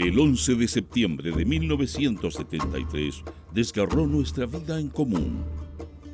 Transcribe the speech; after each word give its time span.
El 0.00 0.18
11 0.18 0.54
de 0.54 0.66
septiembre 0.66 1.30
de 1.30 1.44
1973 1.44 3.22
desgarró 3.52 4.06
nuestra 4.06 4.46
vida 4.46 4.80
en 4.80 4.88
común. 4.88 5.44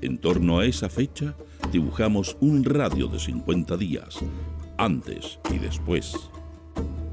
En 0.02 0.18
torno 0.18 0.59
a 0.59 0.66
esa 0.66 0.88
fecha, 0.88 1.37
dibujamos 1.71 2.37
un 2.41 2.64
radio 2.64 3.07
de 3.07 3.21
50 3.21 3.77
días, 3.77 4.19
antes 4.77 5.38
y 5.54 5.59
después. 5.59 6.17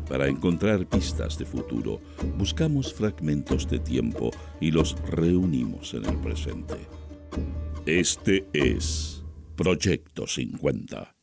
Para 0.10 0.28
encontrar 0.28 0.88
pistas 0.88 1.38
de 1.38 1.46
futuro, 1.46 2.02
buscamos 2.40 2.92
fragmentos 2.92 3.70
de 3.70 3.78
tiempo 3.78 4.32
y 4.60 4.72
los 4.72 4.96
reunimos 5.12 5.94
en 5.94 6.06
el 6.06 6.18
presente. 6.18 6.88
Este 7.86 8.48
es 8.52 9.24
Proyecto 9.56 10.26
50. 10.26 11.23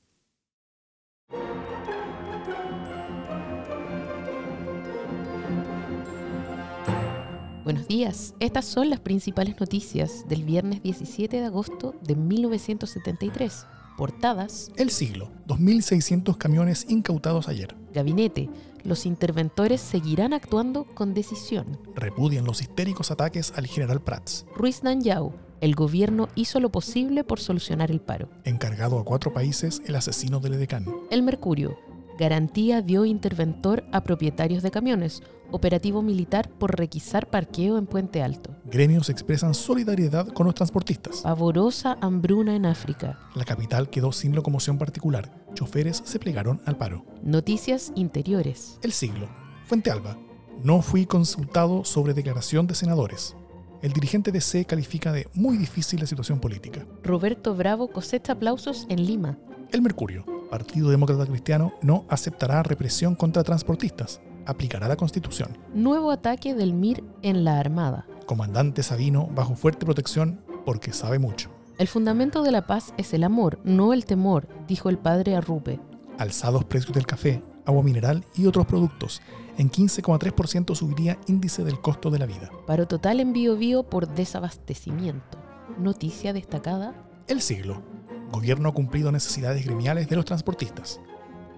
Buenos 7.70 7.86
días, 7.86 8.34
estas 8.40 8.64
son 8.64 8.90
las 8.90 8.98
principales 8.98 9.60
noticias 9.60 10.26
del 10.26 10.42
viernes 10.42 10.82
17 10.82 11.36
de 11.36 11.46
agosto 11.46 11.94
de 12.02 12.16
1973. 12.16 13.64
Portadas. 13.96 14.72
El 14.74 14.90
siglo, 14.90 15.30
2.600 15.46 16.36
camiones 16.36 16.84
incautados 16.88 17.46
ayer. 17.46 17.76
Gabinete, 17.94 18.50
los 18.82 19.06
interventores 19.06 19.80
seguirán 19.80 20.32
actuando 20.32 20.82
con 20.82 21.14
decisión. 21.14 21.78
Repudian 21.94 22.44
los 22.44 22.60
histéricos 22.60 23.12
ataques 23.12 23.52
al 23.54 23.68
general 23.68 24.00
Prats. 24.00 24.46
Ruiz 24.56 24.82
Danyau, 24.82 25.32
el 25.60 25.76
gobierno 25.76 26.28
hizo 26.34 26.58
lo 26.58 26.72
posible 26.72 27.22
por 27.22 27.38
solucionar 27.38 27.92
el 27.92 28.00
paro. 28.00 28.30
Encargado 28.42 28.98
a 28.98 29.04
cuatro 29.04 29.32
países 29.32 29.80
el 29.86 29.94
asesino 29.94 30.40
del 30.40 30.54
edecán. 30.54 30.86
El 31.08 31.22
Mercurio, 31.22 31.78
garantía 32.20 32.82
dio 32.82 33.06
interventor 33.06 33.82
a 33.92 34.02
propietarios 34.04 34.62
de 34.62 34.70
camiones, 34.70 35.22
operativo 35.50 36.02
militar 36.02 36.50
por 36.50 36.78
requisar 36.78 37.30
parqueo 37.30 37.78
en 37.78 37.86
Puente 37.86 38.22
Alto. 38.22 38.54
Gremios 38.66 39.08
expresan 39.08 39.54
solidaridad 39.54 40.28
con 40.28 40.44
los 40.44 40.54
transportistas. 40.54 41.22
Pavorosa 41.22 41.96
hambruna 42.02 42.54
en 42.54 42.66
África. 42.66 43.18
La 43.34 43.46
capital 43.46 43.88
quedó 43.88 44.12
sin 44.12 44.34
locomoción 44.34 44.76
particular. 44.76 45.32
Choferes 45.54 46.02
se 46.04 46.18
plegaron 46.18 46.60
al 46.66 46.76
paro. 46.76 47.06
Noticias 47.22 47.90
interiores. 47.96 48.78
El 48.82 48.92
siglo. 48.92 49.28
Fuente 49.64 49.90
Alba. 49.90 50.18
No 50.62 50.82
fui 50.82 51.06
consultado 51.06 51.84
sobre 51.84 52.12
declaración 52.12 52.66
de 52.66 52.74
senadores. 52.74 53.34
El 53.80 53.94
dirigente 53.94 54.30
de 54.30 54.42
C 54.42 54.66
califica 54.66 55.10
de 55.10 55.26
muy 55.32 55.56
difícil 55.56 56.00
la 56.00 56.06
situación 56.06 56.38
política. 56.38 56.84
Roberto 57.02 57.54
Bravo 57.54 57.88
cosecha 57.88 58.34
aplausos 58.34 58.86
en 58.90 59.06
Lima. 59.06 59.38
El 59.72 59.80
Mercurio. 59.80 60.39
Partido 60.50 60.90
Demócrata 60.90 61.26
Cristiano 61.26 61.72
no 61.80 62.04
aceptará 62.08 62.62
represión 62.62 63.14
contra 63.14 63.44
transportistas 63.44 64.20
aplicará 64.46 64.88
la 64.88 64.96
Constitución. 64.96 65.56
Nuevo 65.74 66.10
ataque 66.10 66.54
del 66.54 66.74
MIR 66.74 67.04
en 67.22 67.44
la 67.44 67.58
Armada. 67.58 68.06
Comandante 68.26 68.82
Sabino 68.82 69.28
bajo 69.34 69.54
fuerte 69.54 69.86
protección 69.86 70.40
porque 70.64 70.92
sabe 70.92 71.18
mucho. 71.18 71.50
El 71.78 71.88
fundamento 71.88 72.42
de 72.42 72.50
la 72.50 72.66
paz 72.66 72.92
es 72.98 73.14
el 73.14 73.24
amor, 73.24 73.58
no 73.64 73.92
el 73.92 74.04
temor, 74.04 74.48
dijo 74.68 74.90
el 74.90 74.98
padre 74.98 75.34
Arrupe. 75.34 75.80
Alzados 76.18 76.64
precios 76.64 76.92
del 76.92 77.06
café, 77.06 77.42
agua 77.64 77.82
mineral 77.82 78.24
y 78.34 78.46
otros 78.46 78.66
productos. 78.66 79.22
En 79.56 79.70
15,3% 79.70 80.74
subiría 80.74 81.18
índice 81.26 81.64
del 81.64 81.80
costo 81.80 82.10
de 82.10 82.18
la 82.18 82.26
vida. 82.26 82.50
Paro 82.66 82.86
total 82.86 83.20
en 83.20 83.32
Bio, 83.32 83.84
por 83.84 84.08
desabastecimiento. 84.08 85.38
Noticia 85.78 86.34
destacada. 86.34 86.94
El 87.26 87.40
siglo. 87.40 87.82
Gobierno 88.30 88.68
ha 88.68 88.74
cumplido 88.74 89.10
necesidades 89.10 89.64
gremiales 89.64 90.08
de 90.08 90.16
los 90.16 90.24
transportistas. 90.24 91.00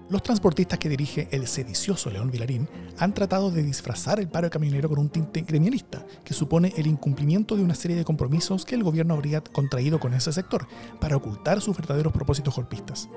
Los 0.09 0.21
transportistas 0.21 0.79
que 0.79 0.89
dirige 0.89 1.27
el 1.31 1.47
sedicioso 1.47 2.09
León 2.09 2.29
Vilarín 2.29 2.67
han 2.99 3.13
tratado 3.13 3.51
de 3.51 3.63
disfrazar 3.63 4.19
el 4.19 4.27
paro 4.27 4.49
camionero 4.49 4.89
con 4.89 4.99
un 4.99 5.09
tinte 5.09 5.41
gremialista, 5.41 6.05
que 6.23 6.33
supone 6.33 6.73
el 6.75 6.87
incumplimiento 6.87 7.55
de 7.55 7.63
una 7.63 7.73
serie 7.73 7.95
de 7.95 8.03
compromisos 8.03 8.65
que 8.65 8.75
el 8.75 8.83
gobierno 8.83 9.13
habría 9.13 9.41
contraído 9.41 9.99
con 9.99 10.13
ese 10.13 10.33
sector, 10.33 10.67
para 10.99 11.15
ocultar 11.15 11.61
sus 11.61 11.77
verdaderos 11.77 12.11
propósitos 12.11 12.55
golpistas. 12.55 13.09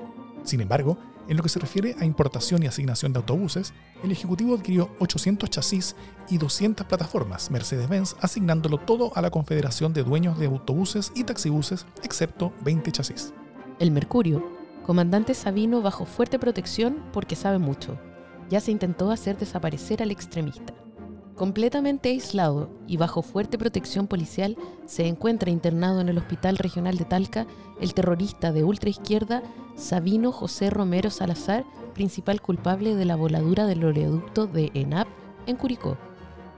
Sin 0.43 0.61
embargo, 0.61 0.97
en 1.27 1.35
lo 1.35 1.43
que 1.43 1.49
se 1.49 1.59
refiere 1.59 1.95
a 1.99 2.05
importación 2.05 2.63
y 2.63 2.67
asignación 2.67 3.11
de 3.11 3.19
autobuses, 3.19 3.73
el 4.01 4.11
Ejecutivo 4.11 4.55
adquirió 4.55 4.89
800 4.99 5.49
chasis 5.49 5.95
y 6.29 6.37
200 6.37 6.87
plataformas 6.87 7.51
Mercedes-Benz, 7.51 8.15
asignándolo 8.21 8.77
todo 8.77 9.11
a 9.13 9.21
la 9.21 9.29
Confederación 9.29 9.91
de 9.91 10.03
Dueños 10.03 10.39
de 10.39 10.45
Autobuses 10.45 11.11
y 11.15 11.25
Taxibuses, 11.25 11.85
excepto 12.01 12.53
20 12.63 12.91
chasis. 12.93 13.33
El 13.79 13.91
Mercurio 13.91 14.43
Comandante 14.87 15.35
Sabino 15.35 15.83
bajo 15.83 16.05
fuerte 16.05 16.39
protección 16.39 17.03
porque 17.13 17.35
sabe 17.35 17.59
mucho. 17.59 17.99
Ya 18.49 18.59
se 18.59 18.71
intentó 18.71 19.11
hacer 19.11 19.37
desaparecer 19.37 20.01
al 20.01 20.09
extremista. 20.09 20.73
Completamente 21.35 22.09
aislado 22.09 22.71
y 22.87 22.97
bajo 22.97 23.21
fuerte 23.21 23.59
protección 23.59 24.07
policial, 24.07 24.57
se 24.87 25.05
encuentra 25.05 25.51
internado 25.51 26.01
en 26.01 26.09
el 26.09 26.17
Hospital 26.17 26.57
Regional 26.57 26.97
de 26.97 27.05
Talca 27.05 27.45
el 27.79 27.93
terrorista 27.93 28.51
de 28.51 28.63
ultraizquierda 28.63 29.43
Sabino 29.75 30.31
José 30.31 30.71
Romero 30.71 31.11
Salazar, 31.11 31.63
principal 31.93 32.41
culpable 32.41 32.95
de 32.95 33.05
la 33.05 33.15
voladura 33.15 33.67
del 33.67 33.83
oleoducto 33.83 34.47
de 34.47 34.71
ENAP 34.73 35.07
en 35.45 35.55
Curicó. 35.55 35.97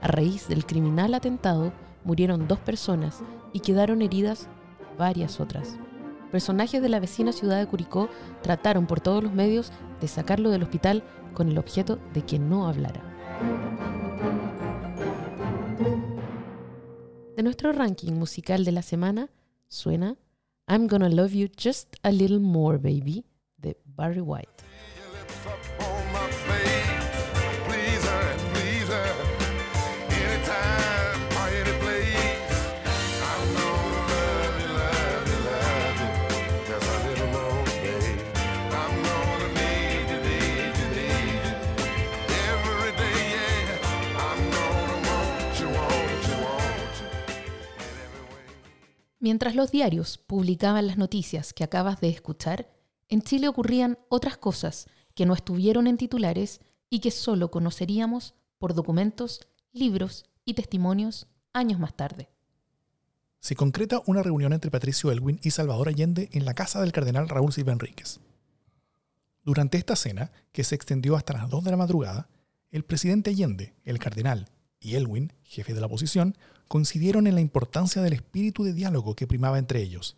A 0.00 0.06
raíz 0.06 0.48
del 0.48 0.64
criminal 0.64 1.12
atentado, 1.12 1.74
murieron 2.04 2.48
dos 2.48 2.60
personas 2.60 3.18
y 3.52 3.60
quedaron 3.60 4.00
heridas 4.00 4.48
varias 4.96 5.38
otras 5.38 5.78
personajes 6.30 6.80
de 6.80 6.88
la 6.88 7.00
vecina 7.00 7.32
ciudad 7.32 7.58
de 7.58 7.66
Curicó 7.66 8.08
trataron 8.42 8.86
por 8.86 9.00
todos 9.00 9.22
los 9.22 9.32
medios 9.32 9.72
de 10.00 10.08
sacarlo 10.08 10.50
del 10.50 10.62
hospital 10.62 11.02
con 11.34 11.48
el 11.48 11.58
objeto 11.58 11.98
de 12.14 12.22
que 12.22 12.38
no 12.38 12.66
hablara. 12.66 13.02
De 17.36 17.42
nuestro 17.42 17.72
ranking 17.72 18.12
musical 18.12 18.64
de 18.64 18.72
la 18.72 18.82
semana 18.82 19.30
suena 19.68 20.16
I'm 20.68 20.86
Gonna 20.88 21.08
Love 21.08 21.32
You 21.32 21.48
Just 21.56 21.96
a 22.02 22.10
Little 22.10 22.38
More 22.38 22.78
Baby 22.78 23.24
de 23.56 23.76
Barry 23.84 24.20
White. 24.20 24.69
Mientras 49.22 49.54
los 49.54 49.70
diarios 49.70 50.16
publicaban 50.16 50.86
las 50.86 50.96
noticias 50.96 51.52
que 51.52 51.62
acabas 51.62 52.00
de 52.00 52.08
escuchar, 52.08 52.72
en 53.10 53.20
Chile 53.20 53.48
ocurrían 53.48 53.98
otras 54.08 54.38
cosas 54.38 54.88
que 55.14 55.26
no 55.26 55.34
estuvieron 55.34 55.86
en 55.86 55.98
titulares 55.98 56.62
y 56.88 57.00
que 57.00 57.10
solo 57.10 57.50
conoceríamos 57.50 58.34
por 58.58 58.72
documentos, 58.72 59.46
libros 59.72 60.24
y 60.46 60.54
testimonios 60.54 61.26
años 61.52 61.78
más 61.78 61.94
tarde. 61.94 62.30
Se 63.40 63.56
concreta 63.56 64.02
una 64.06 64.22
reunión 64.22 64.54
entre 64.54 64.70
Patricio 64.70 65.12
Elwin 65.12 65.38
y 65.42 65.50
Salvador 65.50 65.88
Allende 65.90 66.30
en 66.32 66.46
la 66.46 66.54
casa 66.54 66.80
del 66.80 66.92
cardenal 66.92 67.28
Raúl 67.28 67.52
Silva 67.52 67.72
Enríquez. 67.72 68.20
Durante 69.44 69.76
esta 69.76 69.96
cena, 69.96 70.32
que 70.52 70.64
se 70.64 70.74
extendió 70.74 71.14
hasta 71.14 71.34
las 71.34 71.50
2 71.50 71.64
de 71.64 71.70
la 71.70 71.76
madrugada, 71.76 72.30
el 72.70 72.84
presidente 72.84 73.30
Allende, 73.30 73.74
el 73.84 73.98
cardenal 73.98 74.48
y 74.80 74.96
Elwin, 74.96 75.32
jefe 75.44 75.74
de 75.74 75.80
la 75.80 75.86
oposición, 75.86 76.36
coincidieron 76.66 77.26
en 77.26 77.34
la 77.34 77.40
importancia 77.40 78.00
del 78.02 78.14
espíritu 78.14 78.64
de 78.64 78.72
diálogo 78.72 79.14
que 79.14 79.26
primaba 79.26 79.58
entre 79.58 79.82
ellos. 79.82 80.16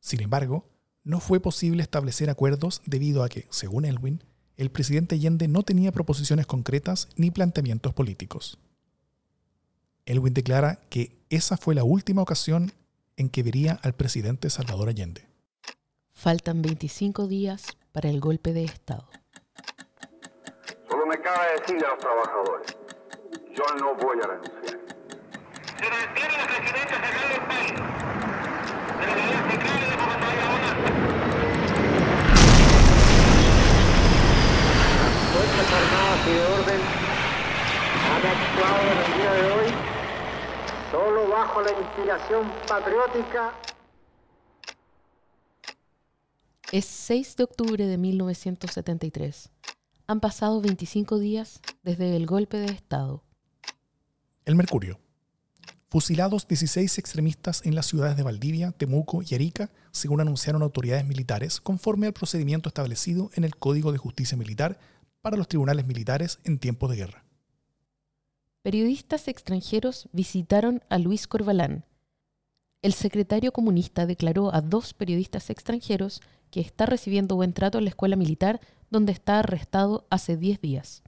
Sin 0.00 0.20
embargo, 0.20 0.68
no 1.02 1.20
fue 1.20 1.40
posible 1.40 1.82
establecer 1.82 2.30
acuerdos 2.30 2.82
debido 2.86 3.22
a 3.24 3.28
que, 3.28 3.46
según 3.50 3.84
Elwin, 3.84 4.22
el 4.56 4.70
presidente 4.70 5.14
Allende 5.16 5.48
no 5.48 5.62
tenía 5.62 5.92
proposiciones 5.92 6.46
concretas 6.46 7.08
ni 7.16 7.30
planteamientos 7.30 7.94
políticos. 7.94 8.58
Elwin 10.06 10.34
declara 10.34 10.80
que 10.90 11.16
esa 11.30 11.56
fue 11.56 11.74
la 11.74 11.84
última 11.84 12.22
ocasión 12.22 12.72
en 13.16 13.30
que 13.30 13.42
vería 13.42 13.78
al 13.82 13.94
presidente 13.94 14.50
Salvador 14.50 14.88
Allende. 14.90 15.26
Faltan 16.12 16.62
25 16.62 17.26
días 17.26 17.64
para 17.92 18.10
el 18.10 18.20
golpe 18.20 18.52
de 18.52 18.64
Estado. 18.64 19.08
Solo 20.88 21.06
me 21.06 21.18
cabe 21.20 21.60
decirle 21.60 21.86
a 21.86 21.90
los 21.90 21.98
trabajadores 21.98 22.83
yo 23.54 23.62
no 23.78 23.94
voy 23.94 24.18
a 24.20 24.26
renunciar. 24.26 24.80
Se 25.78 25.90
mantiene 25.90 26.36
la 26.36 26.46
presidencia 26.46 26.98
central 27.00 27.28
del 27.28 27.42
país, 27.46 27.72
de 28.98 29.06
la 29.06 29.14
medida 29.14 29.40
central 29.50 29.80
de 29.80 29.96
Bogotá 29.96 30.28
y 30.32 30.38
la 30.38 30.44
Fuerzas 35.32 35.72
Armadas 35.72 36.20
y 36.26 36.32
de 36.32 36.42
Orden 36.44 36.80
han 38.10 38.22
actuado 38.26 38.80
en 38.82 38.98
el 38.98 39.10
día 39.18 39.32
de 39.32 39.44
hoy 39.52 39.68
solo 40.90 41.28
bajo 41.28 41.62
la 41.62 41.72
inspiración 41.72 42.52
patriótica. 42.66 43.52
Es 46.72 46.86
6 46.86 47.36
de 47.36 47.44
octubre 47.44 47.86
de 47.86 47.98
1973. 47.98 49.50
Han 50.06 50.20
pasado 50.20 50.60
25 50.60 51.18
días 51.18 51.60
desde 51.82 52.16
el 52.16 52.26
golpe 52.26 52.58
de 52.58 52.66
Estado 52.66 53.23
El 54.44 54.56
Mercurio. 54.56 55.00
Fusilados 55.88 56.46
16 56.46 56.98
extremistas 56.98 57.64
en 57.64 57.74
las 57.74 57.86
ciudades 57.86 58.14
de 58.16 58.24
Valdivia, 58.24 58.72
Temuco 58.72 59.22
y 59.22 59.34
Arica, 59.34 59.70
según 59.90 60.20
anunciaron 60.20 60.62
autoridades 60.62 61.06
militares, 61.06 61.62
conforme 61.62 62.06
al 62.06 62.12
procedimiento 62.12 62.68
establecido 62.68 63.30
en 63.36 63.44
el 63.44 63.56
Código 63.56 63.90
de 63.90 63.96
Justicia 63.96 64.36
Militar 64.36 64.78
para 65.22 65.38
los 65.38 65.48
tribunales 65.48 65.86
militares 65.86 66.40
en 66.44 66.58
tiempos 66.58 66.90
de 66.90 66.96
guerra. 66.96 67.24
Periodistas 68.60 69.28
extranjeros 69.28 70.10
visitaron 70.12 70.82
a 70.90 70.98
Luis 70.98 71.26
Corbalán. 71.26 71.86
El 72.82 72.92
secretario 72.92 73.50
comunista 73.50 74.04
declaró 74.04 74.54
a 74.54 74.60
dos 74.60 74.92
periodistas 74.92 75.48
extranjeros 75.48 76.20
que 76.50 76.60
está 76.60 76.84
recibiendo 76.84 77.36
buen 77.36 77.54
trato 77.54 77.78
en 77.78 77.84
la 77.84 77.90
escuela 77.90 78.16
militar 78.16 78.60
donde 78.90 79.12
está 79.12 79.38
arrestado 79.38 80.06
hace 80.10 80.36
10 80.36 80.60
días. 80.60 81.02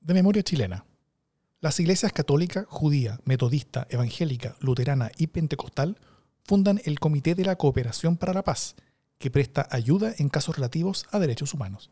De 0.00 0.14
memoria 0.14 0.44
chilena. 0.44 0.84
Las 1.64 1.80
iglesias 1.80 2.12
católica, 2.12 2.66
judía, 2.68 3.20
metodista, 3.24 3.86
evangélica, 3.88 4.54
luterana 4.60 5.10
y 5.16 5.28
pentecostal 5.28 5.96
fundan 6.42 6.78
el 6.84 7.00
Comité 7.00 7.34
de 7.34 7.46
la 7.46 7.56
Cooperación 7.56 8.18
para 8.18 8.34
la 8.34 8.44
Paz, 8.44 8.76
que 9.16 9.30
presta 9.30 9.66
ayuda 9.70 10.12
en 10.18 10.28
casos 10.28 10.56
relativos 10.56 11.06
a 11.10 11.18
derechos 11.18 11.54
humanos. 11.54 11.90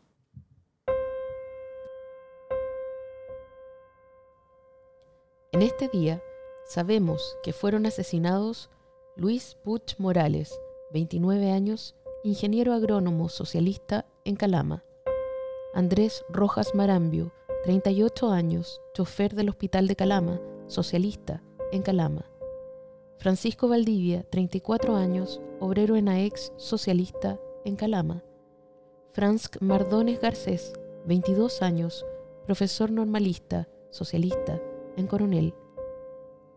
En 5.53 5.63
este 5.63 5.87
día 5.87 6.21
sabemos 6.67 7.35
que 7.41 7.51
fueron 7.51 7.87
asesinados 7.87 8.69
Luis 9.15 9.57
Puch 9.63 9.95
Morales, 9.97 10.53
29 10.93 11.51
años, 11.51 11.95
ingeniero 12.23 12.73
agrónomo 12.73 13.27
socialista 13.27 14.05
en 14.23 14.35
Calama. 14.35 14.83
Andrés 15.73 16.23
Rojas 16.29 16.75
Marambio, 16.75 17.33
38 17.63 18.29
años, 18.29 18.81
chofer 18.93 19.35
del 19.35 19.47
Hospital 19.47 19.87
de 19.87 19.95
Calama, 19.95 20.41
socialista 20.67 21.41
en 21.71 21.81
Calama. 21.81 22.29
Francisco 23.19 23.69
Valdivia, 23.69 24.25
34 24.29 24.97
años, 24.97 25.39
obrero 25.61 25.95
en 25.95 26.09
AEX, 26.09 26.51
socialista 26.57 27.39
en 27.63 27.77
Calama. 27.77 28.21
Franz 29.13 29.49
Mardones 29.61 30.19
Garcés, 30.19 30.73
22 31.05 31.61
años, 31.61 32.05
profesor 32.45 32.91
normalista, 32.91 33.69
socialista 33.91 34.61
en 34.97 35.07
Coronel. 35.07 35.53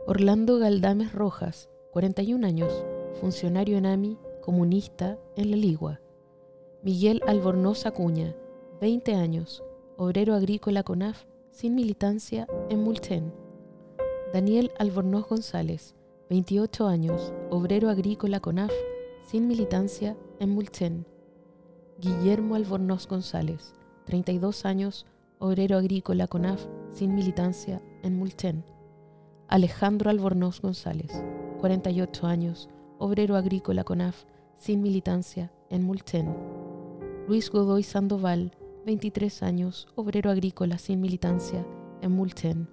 Orlando 0.09 0.59
Galdames 0.59 1.13
Rojas, 1.13 1.71
41 1.93 2.45
años, 2.45 2.85
funcionario 3.21 3.79
en 3.79 3.87
AMI, 3.87 4.19
comunista 4.43 5.21
en 5.37 5.53
La 5.53 5.57
Ligua. 5.57 6.01
Miguel 6.83 7.23
Albornoz 7.29 7.87
Acuña, 7.87 8.35
20 8.81 9.15
años, 9.15 9.63
obrero 9.99 10.35
agrícola 10.35 10.83
CONAF, 10.83 11.25
sin 11.51 11.75
militancia 11.75 12.47
en 12.69 12.83
Mulchen. 12.83 13.33
Daniel 14.33 14.71
Albornoz 14.79 15.27
González, 15.27 15.95
28 16.29 16.87
años, 16.87 17.33
obrero 17.49 17.89
agrícola 17.89 18.41
CONAF, 18.41 18.73
sin 19.25 19.49
militancia 19.49 20.15
en 20.39 20.51
Mulchen. 20.51 21.07
Guillermo 21.99 22.57
Albornoz 22.57 23.09
González, 23.09 23.75
32 24.05 24.67
años, 24.67 25.07
obrero 25.39 25.79
agrícola 25.79 26.27
CONAF, 26.27 26.67
sin 26.91 27.15
militancia 27.15 27.81
en 28.03 28.19
Mulchen. 28.19 28.65
Alejandro 29.49 30.11
Albornoz 30.11 30.61
González, 30.61 31.25
48 31.61 32.27
años, 32.27 32.69
obrero 32.99 33.35
agrícola 33.37 33.83
CONAF, 33.83 34.25
sin 34.59 34.83
militancia 34.83 35.53
en 35.71 35.85
Mulchen. 35.85 36.37
Luis 37.29 37.51
Godoy 37.51 37.83
Sandoval, 37.83 38.53
23 38.87 39.43
años, 39.43 39.89
obrero 39.97 40.31
agrícola 40.31 40.79
sin 40.79 41.01
militancia 41.01 41.67
en 42.03 42.13
Mulchen. 42.13 42.69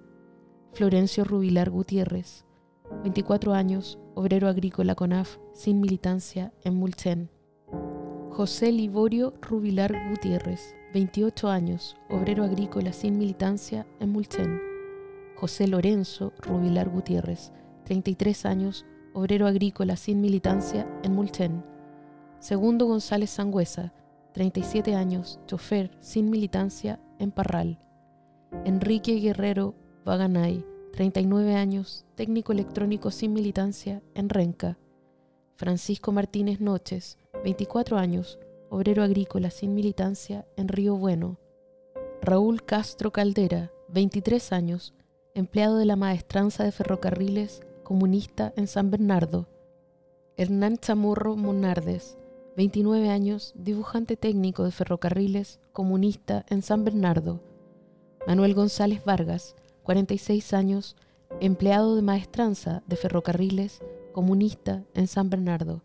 Florencio 0.72 1.24
Rubilar 1.24 1.70
Gutiérrez, 1.70 2.44
24 3.02 3.52
años, 3.52 3.98
obrero 4.14 4.46
agrícola 4.46 4.94
CONAF 4.94 5.38
sin 5.54 5.80
militancia 5.80 6.52
en 6.62 6.76
Mulchen. 6.76 7.30
José 8.30 8.70
Liborio 8.70 9.34
Rubilar 9.42 9.92
Gutiérrez, 10.08 10.76
28 10.92 11.48
años, 11.48 11.96
obrero 12.08 12.44
agrícola 12.44 12.92
sin 12.92 13.18
militancia 13.18 13.84
en 13.98 14.10
Mulchen. 14.10 14.60
José 15.34 15.66
Lorenzo 15.66 16.32
Rubilar 16.38 16.90
Gutiérrez, 16.90 17.52
33 17.86 18.46
años, 18.46 18.86
obrero 19.14 19.48
agrícola 19.48 19.96
sin 19.96 20.20
militancia 20.20 20.86
en 21.02 21.12
Mulchen. 21.12 21.64
Segundo 22.38 22.86
González 22.86 23.30
Sangüesa, 23.30 23.92
37 24.34 24.96
años, 24.96 25.38
chofer 25.46 25.92
sin 26.00 26.28
militancia 26.28 26.98
en 27.20 27.30
Parral. 27.30 27.78
Enrique 28.64 29.20
Guerrero 29.20 29.76
Vaganay, 30.04 30.66
39 30.92 31.54
años, 31.54 32.04
técnico 32.16 32.50
electrónico 32.50 33.12
sin 33.12 33.32
militancia 33.32 34.02
en 34.12 34.28
Renca. 34.28 34.76
Francisco 35.54 36.10
Martínez 36.10 36.60
Noches, 36.60 37.16
24 37.44 37.96
años, 37.96 38.40
obrero 38.70 39.04
agrícola 39.04 39.50
sin 39.50 39.72
militancia 39.72 40.44
en 40.56 40.66
Río 40.66 40.96
Bueno. 40.96 41.38
Raúl 42.20 42.64
Castro 42.64 43.12
Caldera, 43.12 43.70
23 43.90 44.52
años, 44.52 44.94
empleado 45.34 45.78
de 45.78 45.84
la 45.84 45.94
maestranza 45.94 46.64
de 46.64 46.72
ferrocarriles, 46.72 47.62
comunista 47.84 48.52
en 48.56 48.66
San 48.66 48.90
Bernardo. 48.90 49.46
Hernán 50.36 50.78
Chamorro 50.78 51.36
Monardes, 51.36 52.18
29 52.56 53.08
años, 53.08 53.52
dibujante 53.56 54.16
técnico 54.16 54.62
de 54.62 54.70
ferrocarriles, 54.70 55.58
comunista 55.72 56.46
en 56.48 56.62
San 56.62 56.84
Bernardo. 56.84 57.40
Manuel 58.28 58.54
González 58.54 59.04
Vargas, 59.04 59.56
46 59.82 60.52
años, 60.54 60.96
empleado 61.40 61.96
de 61.96 62.02
maestranza 62.02 62.84
de 62.86 62.94
ferrocarriles, 62.94 63.82
comunista 64.12 64.84
en 64.94 65.08
San 65.08 65.30
Bernardo. 65.30 65.82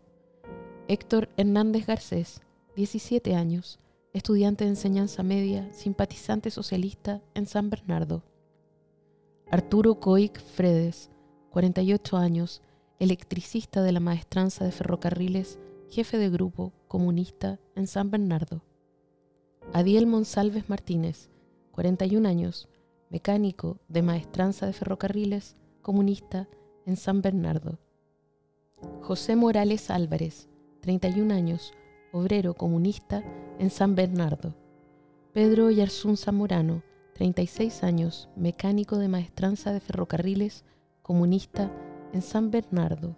Héctor 0.86 1.28
Hernández 1.36 1.86
Garcés, 1.86 2.40
17 2.76 3.34
años, 3.34 3.80
estudiante 4.12 4.62
de 4.62 4.70
enseñanza 4.70 5.24
media, 5.24 5.68
simpatizante 5.72 6.52
socialista 6.52 7.20
en 7.34 7.46
San 7.46 7.68
Bernardo. 7.70 8.22
Arturo 9.50 9.98
Coic 9.98 10.40
Fredes, 10.40 11.10
48 11.50 12.16
años, 12.16 12.62
electricista 13.00 13.82
de 13.82 13.90
la 13.90 13.98
maestranza 13.98 14.64
de 14.64 14.70
ferrocarriles, 14.70 15.58
jefe 15.90 16.18
de 16.18 16.30
grupo 16.30 16.72
comunista 16.86 17.58
en 17.74 17.88
San 17.88 18.12
Bernardo. 18.12 18.62
Adiel 19.72 20.06
Monsalves 20.06 20.68
Martínez, 20.68 21.30
41 21.72 22.28
años, 22.28 22.68
mecánico 23.10 23.80
de 23.88 24.02
maestranza 24.02 24.66
de 24.66 24.72
ferrocarriles, 24.72 25.56
comunista 25.82 26.48
en 26.86 26.96
San 26.96 27.22
Bernardo. 27.22 27.80
José 29.02 29.34
Morales 29.34 29.90
Álvarez, 29.90 30.48
31 30.80 31.34
años, 31.34 31.72
obrero 32.12 32.54
comunista 32.54 33.24
en 33.58 33.70
San 33.70 33.96
Bernardo. 33.96 34.54
Pedro 35.32 35.70
Yarzún 35.70 36.16
Zamorano, 36.16 36.84
36 37.14 37.82
años, 37.82 38.28
mecánico 38.36 38.96
de 38.96 39.08
maestranza 39.08 39.72
de 39.72 39.80
ferrocarriles, 39.80 40.64
comunista 41.02 41.68
en 42.12 42.22
San 42.22 42.52
Bernardo. 42.52 43.16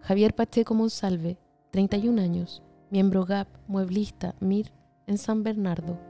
Javier 0.00 0.34
Pacheco 0.34 0.74
Monsalve, 0.74 1.38
31 1.70 2.20
años, 2.20 2.64
miembro 2.90 3.24
GAP, 3.24 3.46
mueblista, 3.68 4.34
MIR 4.40 4.72
en 5.06 5.18
San 5.18 5.44
Bernardo. 5.44 6.00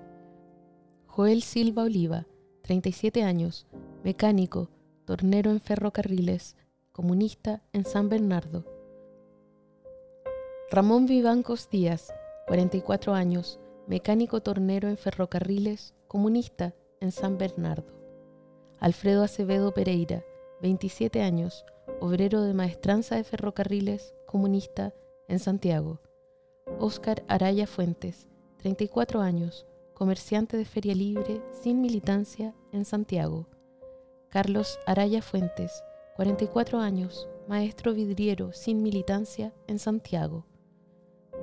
Joel 1.06 1.42
Silva 1.42 1.82
Oliva, 1.82 2.26
37 2.62 3.22
años, 3.24 3.66
mecánico, 4.02 4.70
tornero 5.04 5.50
en 5.50 5.60
ferrocarriles, 5.60 6.56
comunista 6.92 7.62
en 7.74 7.84
San 7.84 8.08
Bernardo. 8.08 8.64
Ramón 10.70 11.04
Vivancos 11.04 11.68
Díaz, 11.68 12.10
44 12.46 13.12
años, 13.12 13.60
mecánico 13.86 14.40
tornero 14.40 14.88
en 14.88 14.96
ferrocarriles, 14.96 15.94
comunista 16.08 16.74
en 17.00 17.12
San 17.12 17.36
Bernardo. 17.36 17.92
Alfredo 18.78 19.24
Acevedo 19.24 19.74
Pereira, 19.74 20.24
27 20.62 21.20
años, 21.20 21.66
obrero 22.00 22.40
de 22.44 22.54
maestranza 22.54 23.16
de 23.16 23.24
ferrocarriles, 23.24 24.14
comunista 24.26 24.94
en 25.30 25.38
Santiago. 25.38 26.00
Óscar 26.78 27.22
Araya 27.28 27.66
Fuentes, 27.66 28.28
34 28.58 29.20
años, 29.20 29.66
comerciante 29.94 30.56
de 30.56 30.64
feria 30.64 30.94
libre 30.94 31.40
sin 31.52 31.80
militancia 31.80 32.54
en 32.72 32.84
Santiago. 32.84 33.46
Carlos 34.28 34.78
Araya 34.87 35.22
Fuentes, 35.22 35.82
44 36.16 36.78
años, 36.80 37.28
maestro 37.49 37.94
vidriero 37.94 38.52
sin 38.52 38.82
militancia 38.82 39.54
en 39.66 39.78
Santiago. 39.78 40.44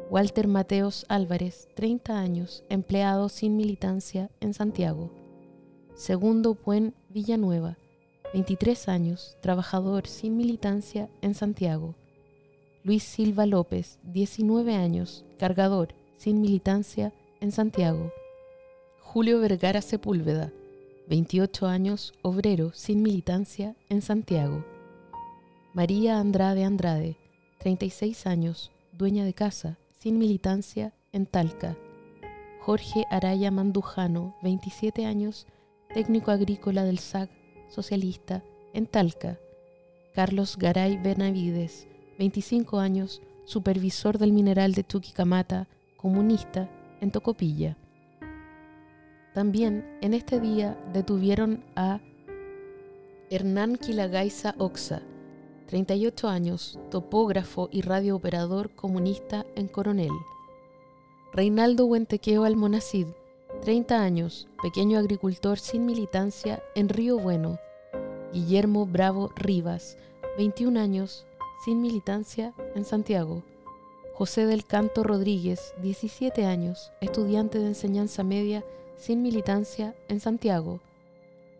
Walter 0.09 0.47
Mateos 0.47 1.05
Álvarez, 1.09 1.67
30 1.75 2.19
años, 2.19 2.63
empleado 2.69 3.29
sin 3.29 3.57
militancia 3.57 4.29
en 4.39 4.53
Santiago. 4.53 5.11
Segundo 5.95 6.55
Puen 6.55 6.93
Villanueva, 7.09 7.77
23 8.33 8.87
años, 8.89 9.37
trabajador 9.41 10.07
sin 10.07 10.37
militancia 10.37 11.09
en 11.21 11.33
Santiago. 11.33 11.95
Luis 12.87 13.03
Silva 13.03 13.45
López, 13.45 13.99
19 14.03 14.73
años, 14.73 15.25
cargador 15.37 15.89
sin 16.15 16.39
militancia 16.39 17.11
en 17.41 17.51
Santiago. 17.51 18.13
Julio 19.01 19.41
Vergara 19.41 19.81
Sepúlveda, 19.81 20.53
28 21.09 21.67
años, 21.67 22.13
obrero 22.21 22.71
sin 22.71 23.03
militancia 23.03 23.75
en 23.89 24.01
Santiago. 24.01 24.63
María 25.73 26.17
Andrade 26.17 26.63
Andrade, 26.63 27.17
36 27.59 28.25
años, 28.25 28.71
dueña 28.93 29.25
de 29.25 29.33
casa, 29.33 29.77
sin 29.99 30.17
militancia 30.17 30.93
en 31.11 31.25
Talca. 31.25 31.75
Jorge 32.61 33.03
Araya 33.11 33.51
Mandujano, 33.51 34.33
27 34.43 35.05
años, 35.05 35.45
técnico 35.93 36.31
agrícola 36.31 36.85
del 36.85 36.99
SAC, 36.99 37.29
socialista, 37.67 38.45
en 38.73 38.87
Talca. 38.87 39.37
Carlos 40.13 40.55
Garay 40.57 40.95
Benavides, 40.95 41.85
25 42.17 42.79
años, 42.79 43.21
supervisor 43.45 44.17
del 44.17 44.31
mineral 44.31 44.73
de 44.73 44.83
Chuquicamata, 44.83 45.67
comunista, 45.97 46.69
en 46.99 47.11
Tocopilla. 47.11 47.77
También 49.33 49.85
en 50.01 50.15
este 50.15 50.39
día 50.39 50.75
detuvieron 50.93 51.63
a 51.75 51.99
Hernán 53.29 53.75
Quilagaiza 53.75 54.55
Oxa, 54.57 55.03
38 55.67 56.27
años, 56.27 56.79
topógrafo 56.89 57.69
y 57.71 57.81
radiooperador 57.81 58.71
comunista 58.71 59.45
en 59.55 59.67
Coronel. 59.67 60.13
Reinaldo 61.33 61.85
Huentequeo 61.85 62.45
Almonacid, 62.45 63.07
30 63.61 64.01
años, 64.01 64.47
pequeño 64.63 64.97
agricultor 64.97 65.59
sin 65.59 65.85
militancia 65.85 66.63
en 66.73 66.89
Río 66.89 67.19
Bueno. 67.19 67.59
Guillermo 68.33 68.87
Bravo 68.87 69.29
Rivas, 69.35 69.97
21 70.37 70.79
años, 70.79 71.26
sin 71.63 71.81
militancia 71.81 72.53
en 72.75 72.85
Santiago. 72.85 73.43
José 74.13 74.45
del 74.45 74.65
Canto 74.65 75.03
Rodríguez, 75.03 75.73
17 75.81 76.45
años, 76.45 76.91
estudiante 77.01 77.59
de 77.59 77.67
enseñanza 77.67 78.23
media 78.23 78.63
sin 78.97 79.21
militancia 79.21 79.95
en 80.07 80.19
Santiago. 80.19 80.79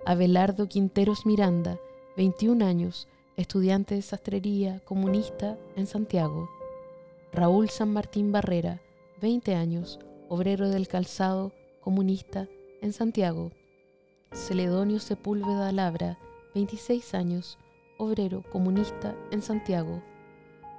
Abelardo 0.06 0.68
Quinteros 0.68 1.26
Miranda, 1.26 1.80
21 2.16 2.66
años, 2.66 3.08
estudiante 3.36 3.96
de 3.96 4.02
sastrería 4.02 4.80
comunista 4.86 5.58
en 5.76 5.86
Santiago. 5.86 6.50
Raúl 7.32 7.70
San 7.70 7.94
Martín 7.94 8.32
Barrera, 8.32 8.82
20 9.22 9.54
años, 9.54 10.00
obrero 10.30 10.70
del 10.70 10.88
calzado 10.88 11.52
comunista 11.82 12.48
en 12.82 12.94
Santiago. 12.94 13.52
Celedonio 14.34 15.00
Sepúlveda 15.00 15.72
Labra, 15.72 16.18
26 16.56 17.14
años, 17.14 17.58
obrero 17.98 18.44
comunista 18.52 19.16
en 19.32 19.42
Santiago. 19.42 20.02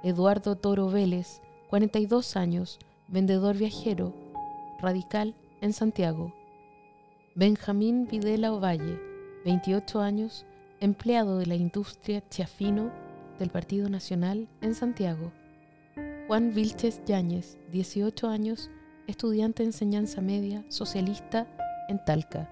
Eduardo 0.03 0.55
Toro 0.55 0.89
Vélez, 0.89 1.41
42 1.69 2.35
años, 2.35 2.79
vendedor 3.07 3.57
viajero, 3.57 4.13
radical 4.79 5.35
en 5.61 5.73
Santiago. 5.73 6.33
Benjamín 7.35 8.07
Videla 8.07 8.53
Ovalle, 8.53 8.99
28 9.45 10.01
años, 10.01 10.45
empleado 10.79 11.37
de 11.37 11.45
la 11.45 11.55
industria 11.55 12.23
Chiafino 12.29 12.91
del 13.37 13.49
Partido 13.49 13.89
Nacional 13.89 14.47
en 14.61 14.75
Santiago. 14.75 15.31
Juan 16.27 16.53
Vilches 16.53 17.01
Yáñez, 17.05 17.57
18 17.71 18.27
años, 18.27 18.69
estudiante 19.07 19.63
de 19.63 19.69
enseñanza 19.69 20.21
media 20.21 20.63
socialista 20.69 21.47
en 21.87 22.03
Talca. 22.05 22.49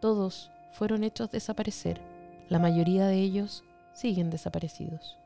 Todos 0.00 0.50
fueron 0.72 1.04
hechos 1.04 1.30
desaparecer. 1.30 2.00
La 2.48 2.58
mayoría 2.58 3.06
de 3.06 3.16
ellos 3.16 3.64
siguen 3.94 4.30
desaparecidos. 4.30 5.16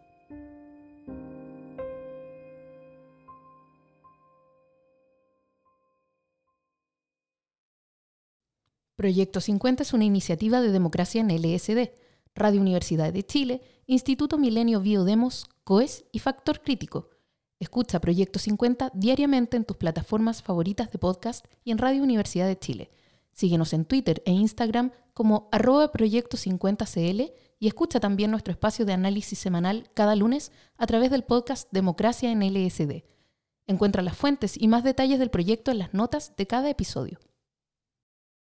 Proyecto 8.96 9.42
50 9.42 9.82
es 9.82 9.92
una 9.92 10.04
iniciativa 10.04 10.62
de 10.62 10.72
democracia 10.72 11.20
en 11.20 11.28
LSD, 11.28 11.90
Radio 12.34 12.60
Universidad 12.62 13.12
de 13.12 13.24
Chile, 13.24 13.60
Instituto 13.86 14.38
Milenio 14.38 14.80
Biodemos, 14.80 15.46
COES 15.64 16.06
y 16.12 16.20
Factor 16.20 16.62
Crítico. 16.62 17.10
Escucha 17.60 18.00
Proyecto 18.00 18.38
50 18.38 18.92
diariamente 18.94 19.58
en 19.58 19.64
tus 19.64 19.76
plataformas 19.76 20.42
favoritas 20.42 20.90
de 20.90 20.98
podcast 20.98 21.44
y 21.62 21.72
en 21.72 21.78
Radio 21.78 22.02
Universidad 22.02 22.46
de 22.46 22.58
Chile. 22.58 22.90
Síguenos 23.32 23.74
en 23.74 23.84
Twitter 23.84 24.22
e 24.24 24.32
Instagram 24.32 24.92
como 25.12 25.50
arroba 25.52 25.92
Proyecto 25.92 26.38
50CL 26.38 27.32
y 27.58 27.68
escucha 27.68 28.00
también 28.00 28.30
nuestro 28.30 28.52
espacio 28.52 28.84
de 28.84 28.92
análisis 28.92 29.38
semanal 29.38 29.90
cada 29.94 30.16
lunes 30.16 30.52
a 30.76 30.86
través 30.86 31.10
del 31.10 31.24
podcast 31.24 31.68
Democracia 31.72 32.30
en 32.30 32.40
LSD. 32.40 33.04
Encuentra 33.66 34.02
las 34.02 34.16
fuentes 34.16 34.60
y 34.60 34.68
más 34.68 34.84
detalles 34.84 35.18
del 35.18 35.30
proyecto 35.30 35.70
en 35.70 35.78
las 35.78 35.94
notas 35.94 36.34
de 36.36 36.46
cada 36.46 36.70
episodio. 36.70 37.18